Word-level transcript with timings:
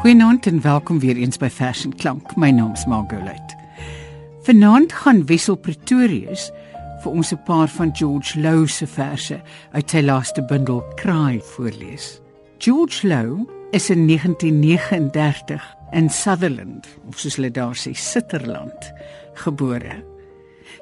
Goeienaand 0.00 0.46
en 0.46 0.60
welkom 0.60 0.98
weer 0.98 1.16
eens 1.16 1.36
by 1.36 1.48
Fashion 1.52 1.92
Klank. 1.92 2.30
My 2.40 2.48
naam 2.50 2.72
is 2.72 2.86
Margolite. 2.88 3.56
Vanaand 4.46 4.94
gaan 4.96 5.26
Wessel 5.28 5.58
Pretorius 5.60 6.46
vir 7.02 7.10
ons 7.12 7.32
'n 7.32 7.42
paar 7.44 7.68
van 7.68 7.92
George 7.92 8.40
Lou 8.40 8.66
se 8.68 8.86
verse 8.86 9.42
uit 9.72 9.90
sy 9.90 10.00
laaste 10.00 10.42
bundel 10.42 10.80
Kraai 10.96 11.40
voorlees. 11.40 12.20
George 12.58 13.08
Lou 13.08 13.46
is 13.72 13.90
in 13.90 14.06
1939 14.06 15.76
in 15.92 16.08
Sutherland, 16.08 16.88
of 17.08 17.18
soos 17.18 17.36
hulle 17.36 17.50
daar 17.50 17.76
sê, 17.76 17.92
Sitterland, 17.92 18.92
gebore. 19.34 20.02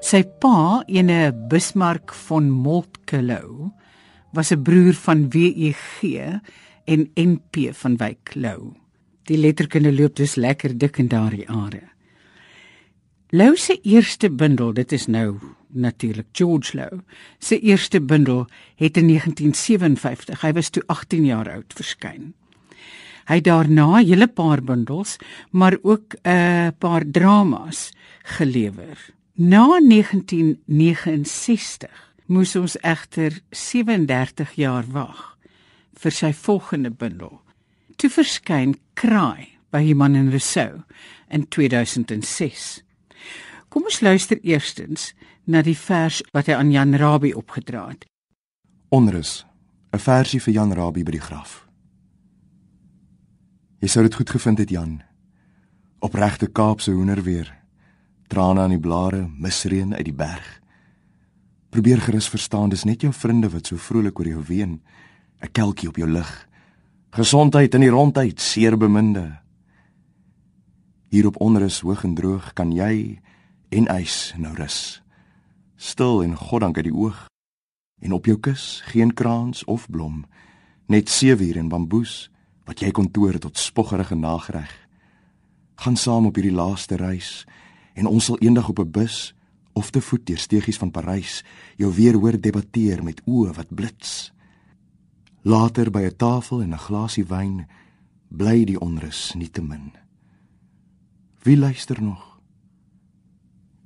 Sy 0.00 0.22
pa, 0.38 0.84
ene 0.86 1.32
Bismarck 1.48 2.12
von 2.12 2.50
Moltke 2.50 3.22
Lou, 3.22 3.72
was 4.32 4.52
'n 4.52 4.62
broer 4.62 4.94
van 4.94 5.28
WEG 5.28 6.02
en 6.84 7.10
NP 7.16 7.74
van 7.74 7.96
Wyk 7.96 8.34
Lou. 8.34 8.87
Die 9.28 9.36
letterkunde 9.36 9.90
loop 9.92 10.14
dus 10.16 10.38
lekker 10.40 10.72
dik 10.78 10.98
in 11.02 11.08
daardie 11.12 11.44
are. 11.52 11.82
Lou 13.28 13.56
se 13.60 13.76
eerste 13.84 14.30
bundel, 14.32 14.72
dit 14.72 14.92
is 14.92 15.06
nou 15.06 15.36
natuurlik 15.68 16.26
George 16.32 16.76
Lou. 16.76 17.00
Sy 17.38 17.54
eerste 17.60 18.00
bundel 18.00 18.46
het 18.80 18.96
in 18.96 19.06
1957, 19.12 20.40
hy 20.40 20.52
was 20.56 20.70
toe 20.72 20.82
18 20.88 21.24
jaar 21.28 21.48
oud, 21.58 21.72
verskyn. 21.76 22.32
Hy 23.28 23.36
het 23.36 23.44
daarna 23.44 24.00
'n 24.00 24.08
hele 24.08 24.28
paar 24.28 24.64
bundels, 24.64 25.18
maar 25.52 25.76
ook 25.82 26.16
'n 26.24 26.28
uh, 26.28 26.68
paar 26.78 27.04
dramas 27.04 27.92
gelewer. 28.22 29.12
Na 29.34 29.80
1969 29.80 31.90
moes 32.26 32.56
ons 32.56 32.80
egter 32.80 33.40
37 33.50 34.54
jaar 34.54 34.84
wag 34.88 35.36
vir 35.94 36.12
sy 36.12 36.32
volgende 36.32 36.90
bundel 36.90 37.40
toe 37.98 38.10
verskyn 38.10 38.76
Kraai 38.94 39.48
by 39.74 39.82
Human 39.82 40.14
en 40.14 40.30
Rousseau 40.30 40.84
in 41.34 41.48
2006. 41.50 42.66
Kom 43.68 43.88
ons 43.90 44.00
luister 44.00 44.38
eerstens 44.46 45.12
na 45.44 45.64
die 45.66 45.76
vers 45.76 46.20
wat 46.32 46.46
hy 46.48 46.54
aan 46.56 46.70
Jan 46.72 46.94
Rabie 46.94 47.34
opgedra 47.36 47.88
het. 47.90 48.06
Onrus, 48.94 49.44
'n 49.92 49.98
versie 49.98 50.40
vir 50.40 50.54
Jan 50.54 50.72
Rabie 50.72 51.04
by 51.04 51.10
die 51.10 51.26
graf. 51.26 51.66
Jy 53.80 53.88
sou 53.88 54.02
dit 54.02 54.14
goed 54.14 54.30
gevind 54.30 54.58
het 54.58 54.70
Jan. 54.70 55.02
Opregte 56.00 56.46
Kaapse 56.46 56.92
hoender 56.92 57.22
weer. 57.22 57.54
Trane 58.28 58.60
aan 58.60 58.70
die 58.70 58.80
blare, 58.80 59.30
misreën 59.38 59.94
uit 59.94 60.04
die 60.04 60.14
berg. 60.14 60.60
Probeer 61.70 62.00
gerus 62.00 62.28
verstaan, 62.28 62.68
dis 62.68 62.84
net 62.84 63.00
jou 63.00 63.12
vriende 63.12 63.48
wat 63.48 63.66
so 63.66 63.76
vrolik 63.76 64.18
oor 64.18 64.26
jou 64.26 64.42
ween. 64.46 64.82
'n 65.42 65.52
Kelkie 65.52 65.88
op 65.88 65.96
jou 65.96 66.08
lig 66.08 66.47
Gesondheid 67.08 67.72
in 67.72 67.80
die 67.80 67.88
rondheid, 67.88 68.40
seer 68.40 68.76
beminde. 68.76 69.38
Hier 71.08 71.26
op 71.26 71.38
onrus 71.40 71.80
hoog 71.80 72.02
en 72.04 72.14
droog 72.14 72.50
kan 72.52 72.68
jy 72.68 73.16
en 73.72 73.88
ys 73.94 74.34
nou 74.36 74.52
rus. 74.58 75.00
Stil 75.80 76.20
en 76.26 76.36
goddank 76.36 76.76
uit 76.76 76.90
die 76.90 76.94
oog. 76.94 77.24
En 78.04 78.12
op 78.12 78.28
jou 78.28 78.36
kus 78.36 78.82
geen 78.92 79.14
kraans 79.16 79.64
of 79.64 79.88
blom, 79.88 80.26
net 80.86 81.08
seewier 81.08 81.56
en 81.56 81.72
bamboes 81.72 82.28
wat 82.68 82.84
jy 82.84 82.92
kontoor 82.92 83.40
tot 83.40 83.56
spoggerige 83.56 84.14
nagreg. 84.14 84.70
Gaan 85.80 85.96
saam 85.96 86.28
op 86.28 86.36
hierdie 86.36 86.54
laaste 86.54 87.00
reis 87.00 87.46
en 87.96 88.06
ons 88.06 88.28
sal 88.28 88.36
eendag 88.44 88.68
op 88.68 88.84
'n 88.84 88.90
bus 88.90 89.32
of 89.72 89.90
te 89.90 90.00
voet 90.00 90.26
deur 90.26 90.38
steegies 90.38 90.78
van 90.78 90.90
Parys 90.90 91.44
jou 91.76 91.88
weer 91.94 92.14
hoor 92.20 92.40
debatteer 92.40 93.02
met 93.02 93.22
oë 93.24 93.54
wat 93.56 93.74
blits. 93.74 94.32
Later 95.42 95.90
by 95.90 96.02
'n 96.02 96.16
tafel 96.16 96.62
en 96.62 96.72
'n 96.74 96.78
glasie 96.78 97.24
wyn 97.24 97.66
bly 98.28 98.64
die 98.64 98.80
onrus 98.80 99.34
nie 99.34 99.50
te 99.50 99.62
min. 99.62 99.92
Wie 101.42 101.56
luister 101.56 102.02
nog? 102.02 102.40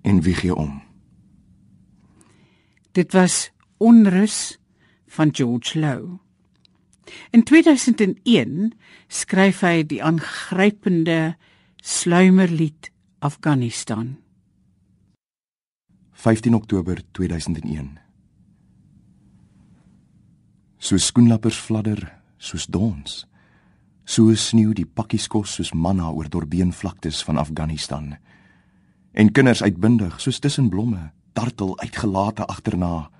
En 0.02 0.20
wie 0.20 0.34
gee 0.34 0.54
om? 0.54 0.82
Dit 2.92 3.12
was 3.12 3.50
onrus 3.76 4.58
van 5.06 5.34
George 5.34 5.78
Lou. 5.78 6.18
In 7.30 7.42
2001 7.42 8.72
skryf 9.08 9.60
hy 9.60 9.82
die 9.86 10.02
aangrypende 10.02 11.36
sluimerlied 11.76 12.90
Afghanistan. 13.18 14.16
15 16.12 16.54
Oktober 16.54 17.02
2001 17.10 18.01
so 20.82 20.98
skoenlappers 20.98 21.60
fladder 21.62 22.00
soos 22.42 22.66
dons 22.66 23.22
so 24.04 24.34
sneeu 24.34 24.74
die 24.74 24.88
pakkies 24.98 25.28
kos 25.30 25.54
soos 25.58 25.70
manna 25.78 26.10
oor 26.10 26.26
dorbeen 26.26 26.72
vlaktes 26.74 27.22
van 27.22 27.38
Afghanistan 27.38 28.16
en 29.14 29.30
kinders 29.30 29.62
uitbundig 29.62 30.18
soos 30.20 30.42
tussen 30.42 30.70
blomme 30.72 31.12
dartel 31.38 31.76
uitgelate 31.78 32.44
agterna 32.50 33.12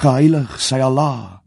geheilig 0.00 0.56
sy 0.58 0.80
Allah. 0.82 1.42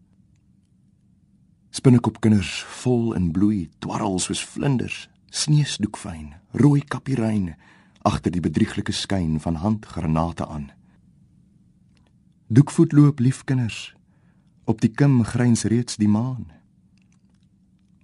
Spinnekop 1.75 2.21
kinders 2.23 2.61
vol 2.83 3.15
in 3.17 3.31
bloei 3.35 3.65
twarrel 3.83 4.19
soos 4.23 4.43
vlinders 4.53 5.07
sneesdoekfyn 5.35 6.29
rooi 6.61 6.85
kapierein 6.87 7.55
agter 8.05 8.31
die 8.31 8.43
bedrieglike 8.43 8.93
skyn 8.95 9.41
van 9.43 9.59
handgranate 9.59 10.47
aan. 10.47 10.69
Doekvoet 12.47 12.93
loop 12.93 13.19
lief 13.19 13.43
kinders 13.43 13.95
Op 14.65 14.81
die 14.81 14.89
kim 14.89 15.23
gryns 15.23 15.63
reeds 15.69 15.99
die 16.01 16.09
maan. 16.09 16.47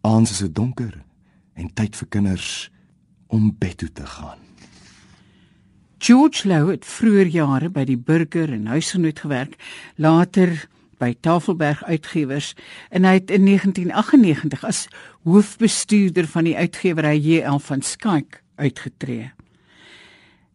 Aans 0.02 0.32
is 0.32 0.44
dit 0.46 0.56
donker 0.56 0.94
en 1.54 1.74
tyd 1.74 1.96
vir 1.98 2.08
kinders 2.08 2.70
om 3.28 3.50
bed 3.58 3.78
toe 3.82 3.90
te 3.92 4.06
gaan. 4.06 4.38
George 6.02 6.48
Lou 6.48 6.72
het 6.72 6.86
vroeër 6.86 7.30
jare 7.30 7.70
by 7.70 7.84
die 7.86 7.98
Burger 7.98 8.50
en 8.54 8.70
Huisgenoot 8.72 9.20
gewerk, 9.22 9.58
later 10.02 10.54
by 11.02 11.12
Tafelberg 11.22 11.84
Uitgewers 11.86 12.54
en 12.90 13.06
hy 13.06 13.20
het 13.20 13.34
in 13.34 13.46
1998 13.46 14.66
as 14.66 14.88
hoofbestuurder 15.26 16.30
van 16.30 16.50
die 16.50 16.56
uitgewery 16.58 17.18
JL 17.22 17.62
van 17.62 17.86
Skyk 17.86 18.42
uitgetree. 18.62 19.32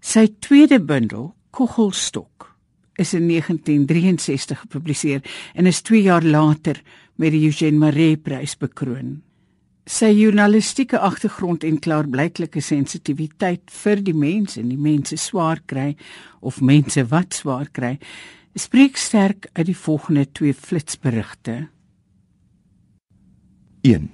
Sy 0.03 0.28
tweede 0.43 0.78
bundel, 0.83 1.33
Koggelstok, 1.50 2.56
is 2.96 3.14
in 3.14 3.28
1963 3.28 4.60
gepubliseer 4.64 5.22
en 5.54 5.66
is 5.66 5.82
2 5.82 6.02
jaar 6.02 6.24
later 6.24 6.80
met 7.16 7.32
die 7.32 7.44
Eugene 7.46 7.78
Maree 7.78 8.16
Prys 8.16 8.56
bekroon. 8.56 9.22
Sy 9.86 10.10
journalistieke 10.18 10.98
agtergrond 10.98 11.62
en 11.64 11.78
klaarblyklike 11.78 12.60
sensitiwiteit 12.60 13.70
vir 13.70 14.02
die 14.02 14.16
mens 14.16 14.56
en 14.58 14.72
die 14.72 14.80
mense 14.80 15.16
swaar 15.16 15.60
kry 15.70 15.92
of 16.40 16.58
mense 16.60 17.04
wat 17.12 17.38
swaar 17.38 17.70
kry, 17.70 17.94
spreek 18.58 18.98
sterk 18.98 19.46
uit 19.54 19.68
die 19.68 19.78
volgende 19.78 20.26
twee 20.32 20.54
flitsberigte. 20.54 21.68
1 23.86 24.10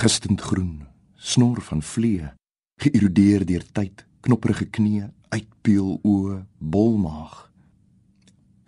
Gistend 0.00 0.40
groen, 0.40 0.86
snor 1.16 1.60
van 1.64 1.82
vliee, 1.82 2.30
geïrodeer 2.80 3.44
deur 3.48 3.64
tyd, 3.76 4.04
knopperige 4.24 4.66
knieë, 4.72 5.10
uitpeel 5.36 5.98
oë, 6.06 6.40
bolmaag. 6.58 7.44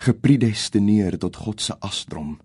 Gepredestineer 0.05 1.19
tot 1.19 1.37
God 1.37 1.62
se 1.62 1.75
asdrom, 1.84 2.37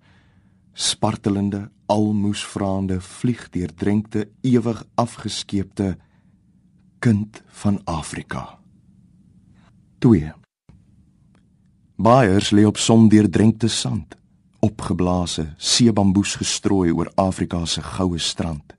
spartelende, 0.73 1.67
almoesvraande, 1.91 2.99
vlieg 3.19 3.45
deur 3.53 3.73
drenkte, 3.77 4.27
ewig 4.41 4.81
afgeskeepte 4.95 5.93
kind 7.03 7.43
van 7.61 7.81
Afrika. 7.85 8.57
2. 9.99 10.31
Baiers 11.95 12.49
lê 12.51 12.65
op 12.65 12.79
son 12.81 13.05
deur 13.11 13.29
drenkte 13.29 13.69
sand, 13.69 14.17
opgeblaase, 14.63 15.53
seebamboes 15.57 16.37
gestrooi 16.39 16.91
oor 16.91 17.11
Afrika 17.19 17.65
se 17.65 17.83
goue 17.83 18.19
strand. 18.19 18.73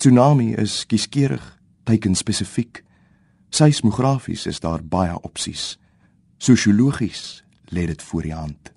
Tsunami 0.00 0.52
is 0.58 0.84
kieskeurig, 0.86 1.44
teiken 1.84 2.14
spesifiek 2.14 2.84
Seismografies 3.50 4.46
is 4.46 4.60
daar 4.60 4.84
baie 4.84 5.16
opsies. 5.26 5.78
Sosiologies 6.38 7.42
lê 7.74 7.86
dit 7.86 8.02
voor 8.02 8.22
die 8.22 8.34
hand. 8.34 8.70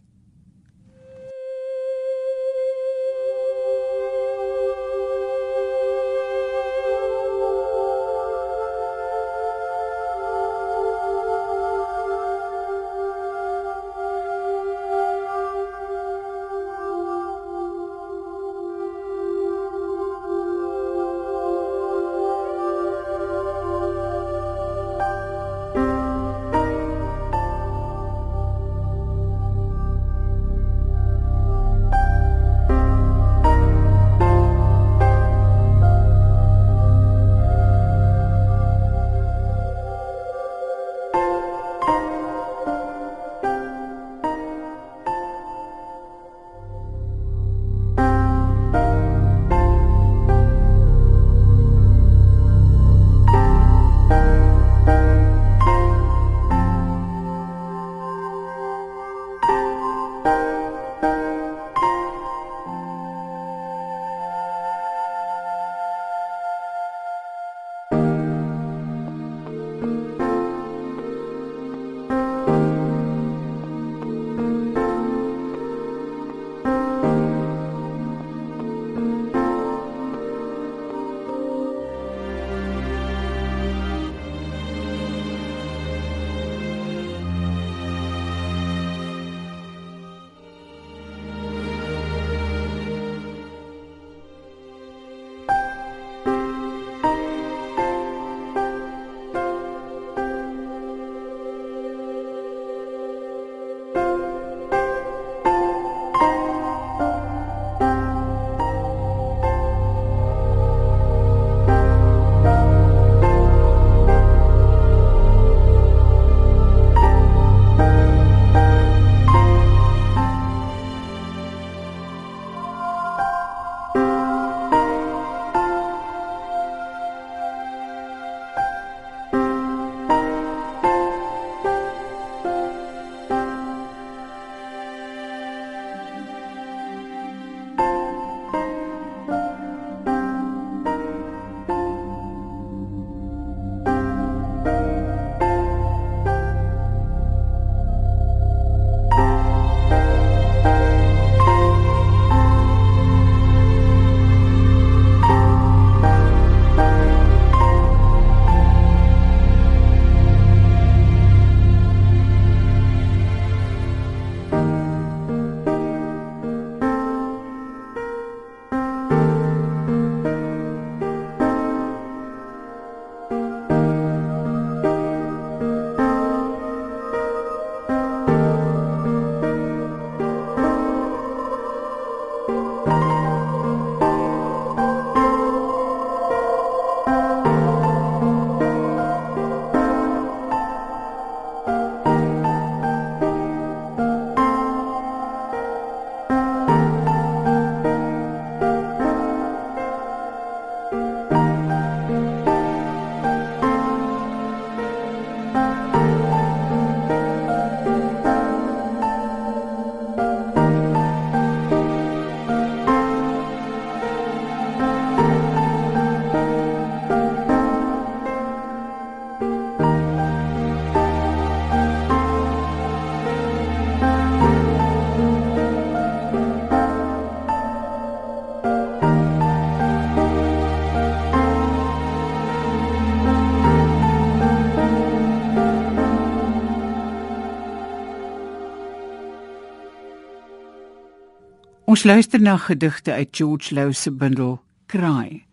Luister 242.04 242.42
na 242.42 242.57
gedigte 242.57 243.14
uit 243.14 243.28
George 243.31 243.74
Lou 243.74 243.94
se 243.94 244.12
bundel 244.12 244.62
Kraai 244.86 245.45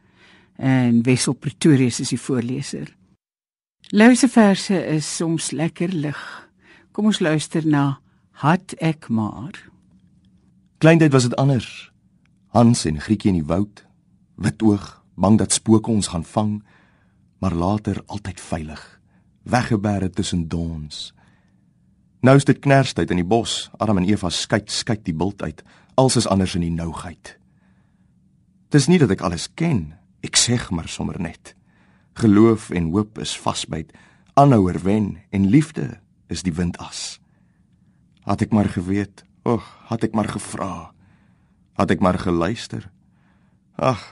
en 0.57 1.03
Wessel 1.03 1.33
Pretorius 1.33 2.01
is 2.01 2.09
die 2.09 2.21
voorleser. 2.21 2.97
Lou 3.95 4.15
se 4.17 4.29
verse 4.29 4.75
is 4.87 5.17
soms 5.17 5.51
lekker 5.51 5.93
lig. 5.95 6.19
Kom 6.91 7.07
ons 7.07 7.21
luister 7.23 7.67
na 7.67 8.01
Hat 8.43 8.75
ek 8.83 9.09
maar. 9.09 9.55
Kleintyd 10.83 11.13
was 11.13 11.29
dit 11.29 11.37
anders. 11.39 11.93
Hans 12.47 12.83
en 12.85 12.99
Grietjie 13.01 13.31
in 13.31 13.39
die 13.39 13.47
woud, 13.47 13.85
wit 14.35 14.63
oog, 14.63 14.89
bang 15.15 15.39
dat 15.39 15.55
spooke 15.55 15.91
ons 15.91 16.11
gaan 16.11 16.25
vang, 16.25 16.57
maar 17.39 17.55
later 17.55 18.03
altyd 18.07 18.41
veilig, 18.41 18.83
weggebere 19.43 20.11
tussen 20.11 20.49
dons. 20.49 21.13
Nou 22.21 22.35
is 22.37 22.45
dit 22.45 22.59
knerstyd 22.59 23.11
in 23.15 23.23
die 23.23 23.29
bos, 23.29 23.69
Adam 23.79 24.03
en 24.03 24.09
Eva 24.09 24.33
skyk 24.35 24.67
skyk 24.73 25.05
die 25.07 25.15
bult 25.15 25.43
uit, 25.43 25.63
als 25.95 26.17
is 26.17 26.27
anders 26.27 26.55
in 26.55 26.61
die 26.61 26.75
nougheid. 26.75 27.39
Dis 28.71 28.87
nie 28.87 28.99
dat 28.99 29.11
ek 29.11 29.25
alles 29.27 29.49
ken, 29.55 29.95
ek 30.23 30.37
sê 30.37 30.59
maar 30.71 30.89
sommer 30.89 31.21
net. 31.21 31.55
Geloof 32.15 32.71
en 32.71 32.93
hoop 32.93 33.19
is 33.19 33.39
vasbyt, 33.39 33.93
aanhouer 34.35 34.79
wen 34.83 35.19
en 35.31 35.49
liefde 35.49 36.01
is 36.29 36.43
die 36.43 36.55
windas. 36.55 37.21
Had 38.23 38.43
ek 38.43 38.53
maar 38.53 38.69
geweet, 38.69 39.25
ag, 39.43 39.65
had 39.89 40.05
ek 40.05 40.15
maar 40.15 40.29
gevra. 40.29 40.93
Had 41.75 41.91
ek 41.91 42.01
maar 42.05 42.19
geluister. 42.19 42.91
Ag, 43.77 44.03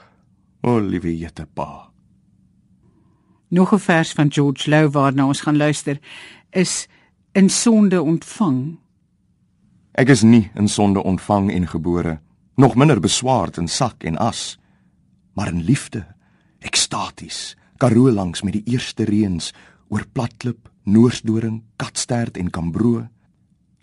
o 0.64 0.78
liewe 0.80 1.12
jette 1.12 1.47
pa. 1.54 1.90
Nog 3.49 3.73
'n 3.73 3.78
vers 3.78 4.12
van 4.12 4.32
George 4.32 4.70
Lou 4.70 4.90
waarna 4.90 5.26
ons 5.26 5.40
gaan 5.40 5.56
luister 5.56 5.99
is 6.50 6.88
in 7.32 7.50
sonde 7.50 8.02
ontvang. 8.02 8.78
Ek 9.99 10.12
is 10.14 10.21
nie 10.23 10.45
in 10.55 10.69
sonde 10.71 11.02
ontvang 11.02 11.49
en 11.50 11.64
gebore, 11.67 12.21
nog 12.55 12.76
minder 12.78 13.00
beswaard 13.02 13.57
in 13.59 13.67
sak 13.67 14.05
en 14.07 14.14
as, 14.23 14.55
maar 15.35 15.50
in 15.50 15.64
liefde, 15.67 16.05
ekstaties, 16.62 17.57
karoo 17.83 18.12
langs 18.14 18.45
met 18.47 18.55
die 18.55 18.76
eerste 18.76 19.09
reëns 19.09 19.50
oor 19.90 20.07
platklip, 20.14 20.69
noorsdoring, 20.87 21.64
katstert 21.83 22.38
en 22.38 22.50
kambroe 22.55 23.09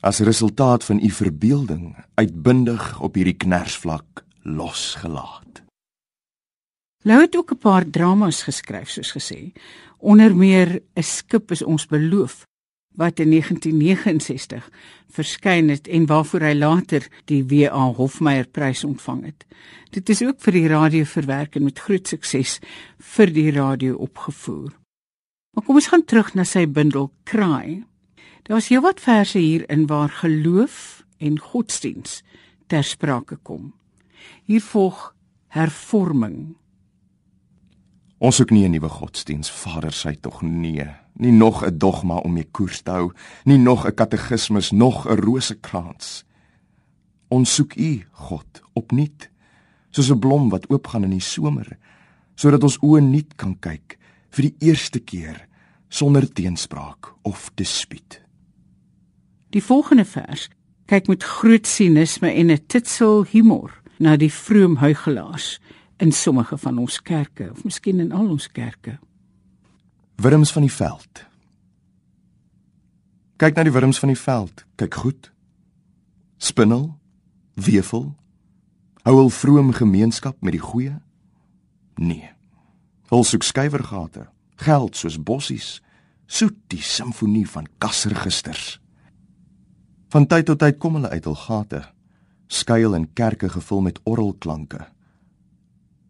as 0.05 0.21
resultaat 0.23 0.85
van 0.85 1.01
u 1.03 1.09
verbeelding 1.09 1.95
uitbundig 2.15 2.83
op 3.01 3.15
hierdie 3.17 3.35
knersvlak 3.41 4.23
losgelaat. 4.45 5.63
Lou 7.03 7.19
het 7.21 7.35
ook 7.35 7.51
'n 7.51 7.59
paar 7.59 7.85
dramas 7.89 8.43
geskryf 8.43 8.89
soos 8.89 9.11
gesê. 9.11 9.51
Onder 9.97 10.35
meer 10.35 10.79
'n 10.95 11.03
skip 11.03 11.51
is 11.51 11.63
ons 11.63 11.85
beloof 11.85 12.45
wat 12.95 13.19
in 13.19 13.29
1969 13.29 14.69
verskyn 15.15 15.69
het 15.69 15.87
en 15.87 16.05
waarvoor 16.09 16.43
hy 16.47 16.53
later 16.57 17.07
die 17.31 17.43
WA 17.47 17.85
Hofmeyer 17.97 18.47
prys 18.47 18.83
ontvang 18.83 19.23
het. 19.25 19.45
Dit 19.95 20.09
is 20.09 20.21
ook 20.25 20.41
vir 20.43 20.57
die 20.57 20.67
radio 20.67 21.07
verwerk 21.07 21.55
en 21.55 21.67
met 21.67 21.79
groot 21.79 22.07
sukses 22.07 22.59
vir 23.15 23.31
die 23.31 23.51
radio 23.55 23.95
opgevoer. 23.95 24.73
Maar 25.55 25.63
kom 25.63 25.79
ons 25.79 25.87
gaan 25.87 26.03
terug 26.03 26.33
na 26.35 26.43
sy 26.43 26.65
bundel 26.67 27.11
Kraai. 27.23 27.85
Daar's 28.45 28.67
heelwat 28.69 28.99
verse 28.99 29.39
hierin 29.39 29.87
waar 29.87 30.11
geloof 30.11 31.05
en 31.17 31.39
godsdiens 31.39 32.21
ter 32.67 32.83
sprake 32.83 33.37
kom. 33.41 33.73
Hier 34.45 34.61
volg 34.61 35.13
hervorming. 35.55 36.55
Ons 38.17 38.37
soek 38.39 38.51
nie 38.51 38.63
'n 38.63 38.71
nuwe 38.71 38.89
godsdiens, 38.89 39.51
Vader, 39.51 39.91
sy 39.91 40.15
tog 40.15 40.41
nee. 40.41 40.87
Nie 41.19 41.31
nog 41.31 41.65
'n 41.65 41.77
dogma 41.77 42.15
om 42.15 42.33
mee 42.33 42.47
koers 42.51 42.81
te 42.81 42.91
hou, 42.91 43.11
nie 43.43 43.57
nog 43.57 43.85
'n 43.85 43.93
katekismus, 43.93 44.71
nog 44.71 45.05
'n 45.05 45.19
rosekrans. 45.19 46.23
Ons 47.27 47.53
soek 47.53 47.75
U, 47.75 48.05
God, 48.11 48.61
opnuut, 48.73 49.29
soos 49.89 50.11
'n 50.11 50.19
blom 50.19 50.49
wat 50.49 50.69
oopgaan 50.69 51.03
in 51.03 51.09
die 51.09 51.19
somer, 51.19 51.77
sodat 52.35 52.63
ons 52.63 52.77
oë 52.77 53.01
nuut 53.01 53.35
kan 53.35 53.59
kyk 53.59 53.97
vir 54.29 54.41
die 54.43 54.55
eerste 54.59 54.99
keer 54.99 55.47
sonder 55.89 56.33
teenspraak 56.33 57.13
of 57.23 57.51
dispuut. 57.55 58.21
Die 59.49 59.63
volgende 59.63 60.05
vers 60.05 60.49
kyk 60.85 61.07
met 61.07 61.23
groot 61.23 61.67
sinisme 61.67 62.31
en 62.31 62.51
'n 62.51 62.65
titsel 62.67 63.25
humor 63.31 63.81
na 63.99 64.17
die 64.17 64.33
vroom 64.33 64.75
huigelaars 64.75 65.59
in 65.97 66.11
sommige 66.11 66.57
van 66.57 66.77
ons 66.77 67.01
kerke 67.01 67.49
of 67.51 67.63
miskien 67.63 67.99
in 67.99 68.11
al 68.11 68.29
ons 68.29 68.51
kerke. 68.51 68.97
Wurms 70.15 70.51
van 70.51 70.61
die 70.61 70.71
veld. 70.71 71.23
Kyk 73.35 73.55
na 73.55 73.65
die 73.67 73.73
wurms 73.75 73.99
van 73.99 74.11
die 74.11 74.19
veld, 74.19 74.63
kyk 74.79 74.95
goed. 75.03 75.31
Spinnel, 76.37 76.93
wefel, 77.59 78.13
hou 79.03 79.15
hul 79.17 79.31
vroom 79.31 79.73
gemeenskap 79.75 80.39
met 80.41 80.55
die 80.55 80.63
goeie? 80.63 80.95
Nee. 81.99 82.31
Hul 83.11 83.23
soek 83.27 83.43
skuiwergate, 83.43 84.27
geld 84.63 84.95
soos 84.95 85.19
bossies, 85.19 85.81
soet 86.25 86.55
die 86.71 86.81
simfonie 86.81 87.45
van 87.49 87.67
kassergisters. 87.77 88.79
Van 90.11 90.27
tyd 90.31 90.47
tot 90.47 90.59
tyd 90.63 90.79
kom 90.79 90.97
hulle 90.97 91.11
uit 91.11 91.27
hul 91.27 91.37
gate, 91.37 91.83
skuil 92.47 92.95
in 92.95 93.07
kerke 93.13 93.49
gevul 93.51 93.83
met 93.85 93.99
orgelklanke. 94.07 94.85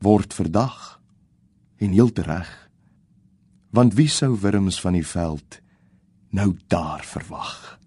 Word 0.05 0.33
verdag 0.37 1.01
en 1.81 1.91
heel 1.91 2.11
reg. 2.13 2.49
Want 3.73 3.95
wie 3.97 4.09
sou 4.09 4.35
wurms 4.39 4.77
van 4.81 4.93
die 4.93 5.07
veld 5.07 5.59
nou 6.29 6.51
daar 6.69 7.01
verwag? 7.01 7.79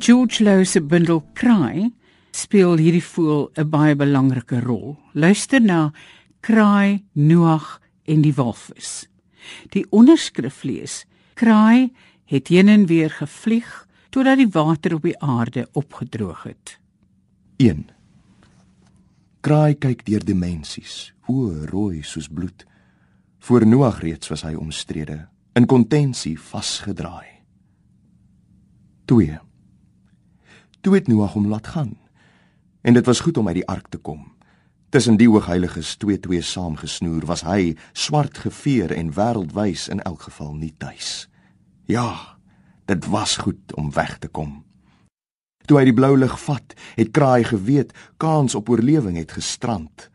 In 0.00 0.06
George 0.06 0.44
Lowe 0.44 0.64
se 0.64 0.80
bundel 0.80 1.20
Kraai 1.36 1.90
speel 2.32 2.78
hierdie 2.80 3.04
voël 3.04 3.50
'n 3.52 3.68
baie 3.68 3.94
belangrike 3.94 4.60
rol. 4.60 4.96
Luister 5.12 5.60
na 5.60 5.92
Kraai, 6.40 7.04
Noag 7.12 7.80
en 8.04 8.22
die 8.22 8.32
walvis. 8.32 9.08
Die 9.68 9.84
onderskrif 9.90 10.62
lees: 10.62 11.04
Kraai 11.34 11.92
het 12.24 12.48
heen 12.48 12.68
en 12.68 12.86
weer 12.86 13.10
gevlieg 13.10 13.86
totdat 14.08 14.38
die 14.38 14.48
water 14.48 14.94
op 14.94 15.02
die 15.02 15.20
aarde 15.20 15.68
opgedroog 15.72 16.42
het. 16.42 16.78
1. 17.56 17.90
Kraai 19.40 19.74
kyk 19.74 20.06
deur 20.06 20.24
dimensies, 20.24 21.12
o 21.26 21.52
rooi 21.66 22.02
soos 22.02 22.28
bloed. 22.28 22.64
Voor 23.38 23.66
Noag 23.66 24.00
reeds 24.00 24.28
was 24.28 24.42
hy 24.42 24.54
omstrede, 24.54 25.28
in 25.52 25.66
kontensie 25.66 26.40
vasgedraai. 26.40 27.44
2. 29.04 29.49
Toe 30.80 30.94
het 30.94 31.08
Noag 31.08 31.32
hom 31.32 31.48
laat 31.48 31.66
gaan. 31.66 31.98
En 32.80 32.94
dit 32.94 33.06
was 33.06 33.20
goed 33.20 33.36
om 33.36 33.46
uit 33.46 33.60
die 33.60 33.66
ark 33.66 33.88
te 33.88 33.98
kom. 33.98 34.32
Tussen 34.88 35.16
die 35.16 35.28
hoogheiliges 35.28 35.96
twee 35.96 36.18
twee 36.18 36.42
saamgesnoer 36.42 37.26
was 37.28 37.44
hy 37.44 37.76
swart 37.92 38.38
geveer 38.38 38.94
en 38.96 39.12
wêreldwys 39.14 39.88
in 39.92 40.00
elk 40.02 40.22
geval 40.26 40.54
nie 40.56 40.72
tuis. 40.78 41.28
Ja, 41.84 42.38
dit 42.84 43.06
was 43.06 43.36
goed 43.36 43.74
om 43.76 43.92
weg 43.92 44.18
te 44.18 44.28
kom. 44.28 44.64
Toe 45.68 45.78
hy 45.78 45.84
die 45.90 45.94
blou 45.94 46.16
lig 46.18 46.34
vat, 46.42 46.74
het 46.96 47.12
kraai 47.14 47.44
geweet 47.44 47.92
kans 48.16 48.56
op 48.58 48.72
oorlewing 48.72 49.20
het 49.20 49.36
gestrand. 49.36 50.08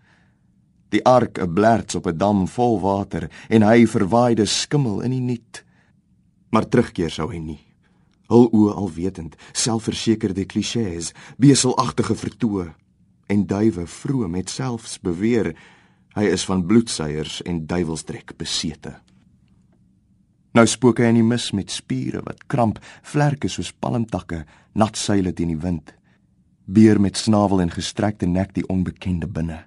Die 0.90 1.04
ark 1.06 1.40
'n 1.40 1.54
blerts 1.54 1.96
op 1.96 2.08
'n 2.08 2.18
dam 2.18 2.48
vol 2.48 2.80
water 2.82 3.30
en 3.50 3.62
hy 3.62 3.86
verwaaide 3.88 4.46
skimmel 4.46 5.02
in 5.02 5.12
die 5.12 5.22
niet. 5.22 5.64
Maar 6.50 6.68
terugkeer 6.68 7.10
sou 7.10 7.32
hy 7.32 7.38
nie. 7.40 7.65
Hul 8.32 8.50
oë 8.50 8.74
alwetend, 8.74 9.36
selfversekerde 9.54 10.48
klisjées, 10.50 11.12
beselagtige 11.38 12.16
vertoë 12.18 12.72
en 13.30 13.46
duwe 13.50 13.88
vroom 13.90 14.36
met 14.38 14.50
selfs 14.50 15.00
beweer 15.02 15.54
hy 16.16 16.30
is 16.32 16.46
van 16.48 16.64
bloedseiers 16.66 17.42
en 17.46 17.66
duiwelsdrek 17.68 18.36
besete. 18.40 18.96
Nou 20.56 20.64
spook 20.72 21.02
hy 21.04 21.10
in 21.12 21.20
die 21.20 21.28
mis 21.28 21.50
met 21.52 21.74
spiere 21.74 22.22
wat 22.24 22.46
kramp, 22.48 22.78
vlerke 23.04 23.50
soos 23.52 23.74
palmtakke, 23.76 24.46
nat 24.74 24.96
seile 24.96 25.34
teen 25.36 25.52
die 25.52 25.60
wind. 25.60 25.92
Beer 26.66 27.02
met 27.02 27.20
snavel 27.20 27.66
en 27.66 27.74
gestrekte 27.74 28.30
nek 28.30 28.54
die 28.56 28.64
onbekende 28.72 29.28
binne, 29.28 29.66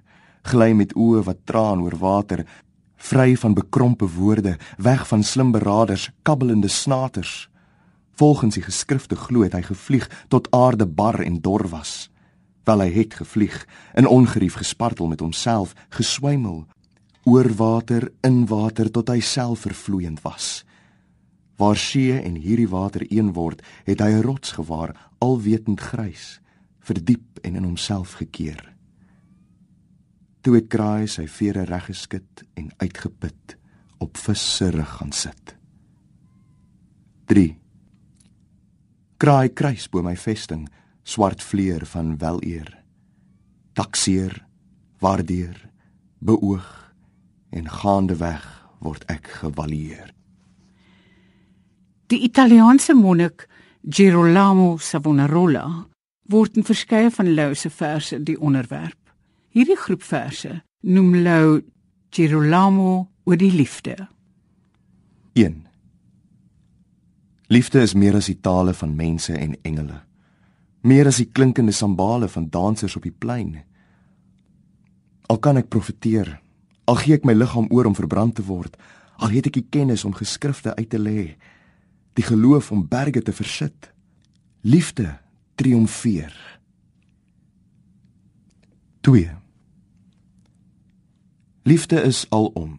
gly 0.49 0.71
met 0.73 0.95
oë 0.97 1.21
wat 1.27 1.45
traan 1.45 1.83
oor 1.85 1.99
water, 2.01 2.41
vry 2.97 3.35
van 3.37 3.53
bekrompe 3.53 4.09
woorde, 4.17 4.57
weg 4.77 5.05
van 5.07 5.23
slim 5.23 5.53
beraders, 5.53 6.09
kabbelende 6.23 6.67
snaters. 6.67 7.48
Volgens 8.19 8.57
die 8.57 8.63
geskrifte 8.63 9.15
glo 9.15 9.45
het 9.45 9.53
hy 9.55 9.61
gevlieg 9.63 10.09
tot 10.27 10.49
aarde 10.51 10.83
bar 10.83 11.21
en 11.23 11.37
dor 11.39 11.69
was. 11.71 12.09
Wel 12.67 12.81
hy 12.83 12.89
het 12.91 13.13
gevlieg, 13.15 13.61
in 13.95 14.09
ongerief 14.11 14.57
gespartel 14.59 15.07
met 15.07 15.21
homself, 15.23 15.71
geswymel 15.95 16.65
oor 17.23 17.47
water 17.55 18.09
in 18.27 18.41
water 18.49 18.89
tot 18.91 19.07
hy 19.13 19.21
self 19.23 19.63
vervloeiend 19.63 20.19
was. 20.25 20.65
Waar 21.55 21.79
see 21.79 22.17
en 22.17 22.35
hierdie 22.35 22.67
water 22.67 23.05
een 23.07 23.31
word, 23.37 23.63
het 23.87 24.03
hy 24.03 24.11
'n 24.11 24.25
rots 24.27 24.51
gewaar, 24.51 24.91
alwetend 25.19 25.79
grys, 25.79 26.41
verdiep 26.79 27.39
en 27.41 27.55
in 27.55 27.63
homself 27.63 28.19
gekeer. 28.19 28.75
Toe 30.41 30.55
het 30.55 30.67
kraai 30.67 31.07
sy 31.07 31.27
vere 31.27 31.63
reg 31.63 31.85
geskit 31.85 32.43
en 32.53 32.71
uitgeput 32.77 33.57
op 33.97 34.17
vis 34.17 34.55
se 34.55 34.69
rug 34.69 34.91
gaan 34.97 35.11
sit. 35.11 35.55
3 37.25 37.68
Kraai 39.19 39.49
kruis 39.51 39.89
bo 39.91 39.99
my 40.01 40.15
vesting, 40.15 40.69
swart 41.03 41.43
vleuer 41.43 41.83
van 41.91 42.13
weleer. 42.21 42.69
Takseer, 43.75 44.37
waardeer, 45.03 45.57
beoog 46.23 46.69
en 47.51 47.67
gaande 47.67 48.15
weg 48.19 48.45
word 48.79 49.03
ek 49.11 49.27
gevalieer. 49.41 50.13
Die 52.09 52.21
Italiaanse 52.23 52.95
monnik 52.95 53.45
Girolamo 53.83 54.77
Savonarola 54.77 55.65
word 56.31 56.57
in 56.57 56.63
verskeie 56.63 57.11
van 57.11 57.33
Lou 57.35 57.53
se 57.55 57.69
verse 57.69 58.23
die 58.23 58.37
onderwerp. 58.39 58.97
Hierdie 59.51 59.77
groep 59.77 60.03
verse 60.03 60.61
noem 60.81 61.15
Lou 61.25 61.61
Girolamo 62.15 62.93
oor 63.25 63.37
die 63.37 63.51
liefde. 63.51 64.07
1. 65.35 65.68
Liefde 67.49 67.81
is 67.81 67.95
meer 67.97 68.13
as 68.13 68.27
die 68.29 68.37
tale 68.37 68.75
van 68.77 68.91
mense 68.93 69.33
en 69.33 69.55
engele. 69.65 70.03
Meer 70.85 71.07
as 71.09 71.17
die 71.17 71.31
klinkende 71.33 71.73
sambale 71.73 72.27
van 72.29 72.45
dansers 72.53 72.93
op 72.95 73.07
die 73.07 73.15
plein. 73.15 73.55
Al 75.33 75.41
kan 75.41 75.57
ek 75.57 75.71
profeteer, 75.73 76.35
al 76.85 77.01
gee 77.01 77.17
ek 77.17 77.25
my 77.25 77.33
liggaam 77.33 77.65
oor 77.73 77.89
om 77.89 77.97
verbrand 77.97 78.37
te 78.37 78.45
word, 78.45 78.77
al 79.17 79.33
het 79.33 79.49
ek 79.49 79.57
die 79.57 79.65
kennis 79.65 80.05
om 80.05 80.13
geskrifte 80.13 80.75
uit 80.77 80.89
te 80.93 81.01
lê, 81.01 81.25
die 82.13 82.25
geloof 82.25 82.69
om 82.71 82.85
berge 82.85 83.25
te 83.25 83.33
versit. 83.33 83.89
Liefde 84.61 85.17
triomfeer. 85.57 86.35
2. 89.01 89.25
Liefde 91.65 92.01
is 92.05 92.27
alom. 92.29 92.77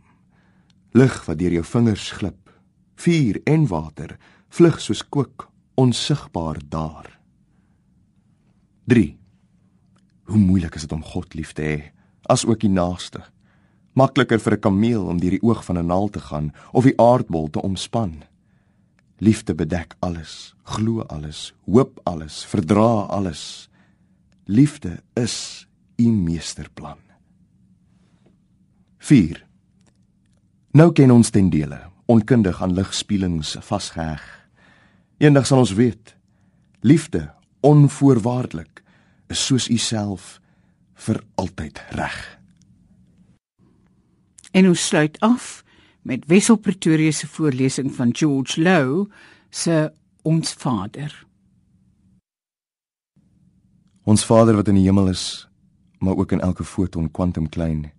Lig 0.95 1.25
wat 1.27 1.39
deur 1.43 1.59
jou 1.59 1.67
vingers 1.67 2.11
glip. 2.23 2.39
Vuur 3.01 3.41
en 3.51 3.67
water 3.67 4.15
vlug 4.51 4.81
soos 4.81 5.03
kook 5.09 5.49
onsigbaar 5.75 6.59
daar. 6.69 7.19
3. 8.91 9.17
Hoe 10.31 10.39
moeilik 10.39 10.75
is 10.75 10.87
dit 10.87 10.93
om 10.93 11.05
God 11.05 11.35
lief 11.35 11.53
te 11.55 11.63
hê, 11.63 11.77
as 12.27 12.45
ook 12.47 12.61
die 12.61 12.73
naaste. 12.73 13.23
Makliker 13.95 14.39
vir 14.39 14.55
'n 14.55 14.61
kameel 14.61 15.07
om 15.07 15.21
deur 15.21 15.31
die 15.31 15.43
oog 15.43 15.65
van 15.65 15.79
'n 15.79 15.87
naald 15.87 16.13
te 16.13 16.21
gaan 16.21 16.53
of 16.73 16.85
die 16.85 16.99
aardbol 16.99 17.51
te 17.51 17.63
omspan. 17.63 18.23
Liefde 19.19 19.55
bedek 19.55 19.95
alles, 20.01 20.55
glo 20.65 21.03
alles, 21.03 21.55
hoop 21.67 22.01
alles, 22.05 22.45
verdra 22.45 23.07
alles. 23.09 23.69
Liefde 24.45 25.03
is 25.15 25.67
u 25.97 26.09
meesterplan. 26.09 26.99
4. 28.99 29.47
Nou 30.73 30.93
ken 30.93 31.11
ons 31.11 31.31
ten 31.31 31.51
dele, 31.51 31.91
onkundig 32.07 32.63
aan 32.63 32.73
ligspielings 32.73 33.57
vasgeheg. 33.61 34.40
Eendag 35.21 35.45
sal 35.45 35.59
ons 35.61 35.75
weet, 35.77 36.15
liefde 36.81 37.27
onvoorwaardelik 37.61 38.81
is 39.29 39.41
soos 39.45 39.67
u 39.69 39.77
self 39.77 40.39
vir 41.05 41.19
altyd 41.35 41.81
reg. 41.93 42.17
En 44.57 44.69
ons 44.71 44.87
sluit 44.87 45.19
af 45.21 45.61
met 46.09 46.25
Wessel 46.27 46.57
Pretoria 46.57 47.13
se 47.13 47.29
voorlesing 47.29 47.93
van 47.95 48.15
George 48.17 48.63
Lowe 48.63 49.11
se 49.51 49.93
Ons 50.23 50.53
Vader. 50.53 51.13
Ons 54.09 54.25
Vader 54.25 54.57
wat 54.57 54.71
in 54.73 54.79
die 54.81 54.87
hemel 54.87 55.11
is, 55.13 55.49
maar 55.99 56.17
ook 56.17 56.33
in 56.33 56.41
elke 56.41 56.65
foton 56.65 57.11
kwantum 57.11 57.49
klein. 57.49 57.91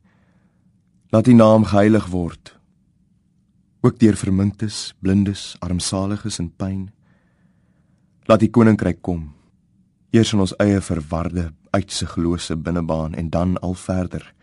Laat 1.13 1.27
U 1.27 1.33
naam 1.33 1.69
geheilig 1.69 2.09
word. 2.09 2.57
Ook 3.81 3.99
deur 3.99 4.17
verminktes, 4.17 4.95
blindes, 4.99 5.55
armsaliges 5.59 6.39
en 6.41 6.49
pyn. 6.55 6.89
Laat 8.25 8.41
U 8.41 8.47
koninkryk 8.47 9.01
kom. 9.01 9.31
Eers 10.11 10.33
in 10.33 10.39
ons 10.43 10.55
eie 10.61 10.81
verwarde, 10.81 11.51
uitsiglose 11.71 12.55
binnebaan 12.55 13.13
en 13.13 13.29
dan 13.29 13.57
al 13.59 13.73
verder. 13.73 14.33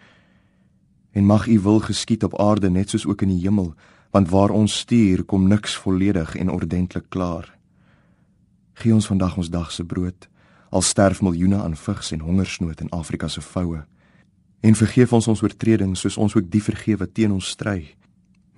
En 1.13 1.25
mag 1.25 1.47
u 1.47 1.61
wil 1.61 1.81
geskied 1.81 2.25
op 2.25 2.41
aarde 2.41 2.71
net 2.71 2.91
soos 2.91 3.07
ook 3.07 3.23
in 3.23 3.37
die 3.37 3.45
hemel 3.45 3.75
want 4.11 4.31
waar 4.31 4.51
ons 4.51 4.79
stuur 4.79 5.25
kom 5.25 5.49
niks 5.49 5.77
volledig 5.77 6.35
en 6.37 6.51
ordentlik 6.51 7.09
klaar. 7.09 7.59
Gee 8.73 8.95
ons 8.95 9.07
vandag 9.07 9.37
ons 9.37 9.51
dag 9.51 9.73
se 9.73 9.85
brood 9.85 10.29
al 10.69 10.83
sterf 10.83 11.23
miljoene 11.23 11.63
aan 11.63 11.77
vigs 11.77 12.13
en 12.13 12.21
hongersnood 12.21 12.81
in 12.81 12.91
Afrika 12.91 13.29
se 13.29 13.41
voue 13.41 13.85
en 14.61 14.75
vergeef 14.75 15.13
ons 15.13 15.29
ons 15.29 15.43
oortredings 15.43 16.01
soos 16.01 16.17
ons 16.17 16.35
ook 16.37 16.51
die 16.51 16.63
vergewe 16.63 17.07
teen 17.13 17.33
ons 17.33 17.53
stry 17.55 17.95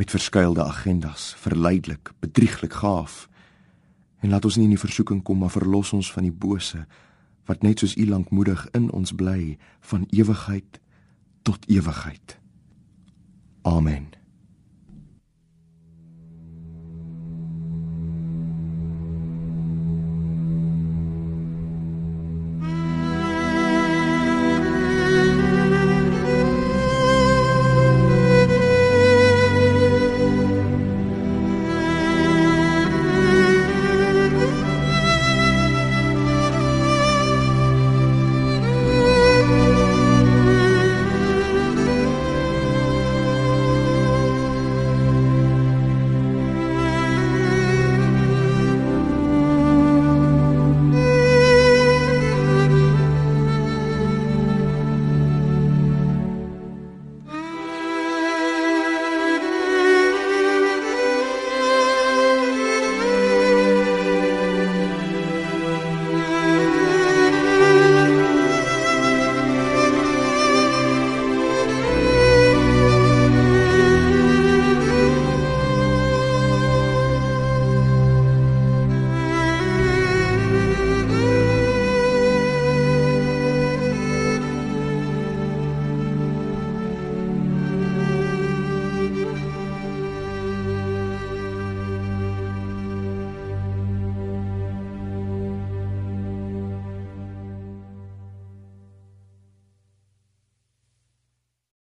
met 0.00 0.11
verskeidelde 0.11 0.64
agendas 0.64 1.35
verleidelik 1.38 2.12
bedrieglik 2.20 2.72
gaaf 2.83 3.28
en 4.20 4.30
laat 4.30 4.44
ons 4.44 4.56
nie 4.56 4.68
in 4.68 4.76
die 4.76 4.85
versoeking 4.85 5.22
kom 5.22 5.40
maar 5.42 5.54
verlos 5.54 5.92
ons 5.96 6.12
van 6.12 6.26
die 6.28 6.35
bose 6.35 6.85
wat 7.48 7.62
net 7.62 7.80
soos 7.80 7.96
u 7.96 8.06
lankmoedig 8.06 8.66
in 8.76 8.90
ons 8.90 9.12
bly 9.16 9.56
van 9.92 10.06
ewigheid 10.11 10.80
tot 11.42 11.66
ewigheid 11.68 12.40
Amen. 13.62 14.19